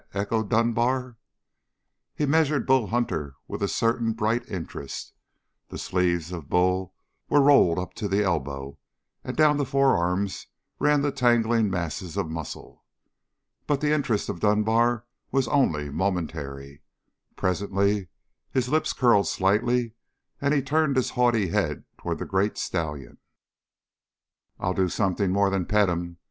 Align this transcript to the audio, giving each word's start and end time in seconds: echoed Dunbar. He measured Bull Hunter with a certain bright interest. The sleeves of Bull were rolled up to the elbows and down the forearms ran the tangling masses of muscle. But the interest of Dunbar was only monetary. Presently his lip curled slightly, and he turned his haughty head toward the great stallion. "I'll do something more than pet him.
echoed 0.15 0.49
Dunbar. 0.49 1.15
He 2.15 2.25
measured 2.25 2.65
Bull 2.65 2.87
Hunter 2.87 3.35
with 3.47 3.61
a 3.61 3.67
certain 3.67 4.13
bright 4.13 4.43
interest. 4.49 5.13
The 5.69 5.77
sleeves 5.77 6.31
of 6.31 6.49
Bull 6.49 6.95
were 7.29 7.39
rolled 7.43 7.77
up 7.77 7.93
to 7.95 8.07
the 8.07 8.23
elbows 8.23 8.77
and 9.23 9.37
down 9.37 9.57
the 9.57 9.65
forearms 9.65 10.47
ran 10.79 11.01
the 11.03 11.11
tangling 11.11 11.69
masses 11.69 12.17
of 12.17 12.31
muscle. 12.31 12.83
But 13.67 13.79
the 13.79 13.93
interest 13.93 14.27
of 14.27 14.39
Dunbar 14.39 15.05
was 15.31 15.47
only 15.47 15.91
monetary. 15.91 16.81
Presently 17.35 18.07
his 18.49 18.69
lip 18.69 18.87
curled 18.97 19.27
slightly, 19.27 19.93
and 20.41 20.51
he 20.51 20.63
turned 20.63 20.95
his 20.95 21.11
haughty 21.11 21.49
head 21.49 21.83
toward 21.99 22.17
the 22.17 22.25
great 22.25 22.57
stallion. 22.57 23.19
"I'll 24.59 24.73
do 24.73 24.89
something 24.89 25.31
more 25.31 25.51
than 25.51 25.67
pet 25.67 25.89
him. 25.89 26.17